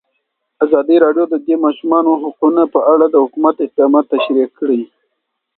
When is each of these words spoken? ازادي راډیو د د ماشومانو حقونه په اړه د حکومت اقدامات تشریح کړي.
ازادي 0.65 0.95
راډیو 1.05 1.25
د 1.29 1.35
د 1.45 1.49
ماشومانو 1.65 2.11
حقونه 2.23 2.63
په 2.73 2.79
اړه 2.93 3.05
د 3.09 3.15
حکومت 3.23 3.55
اقدامات 3.61 4.05
تشریح 4.13 4.47
کړي. 4.59 4.81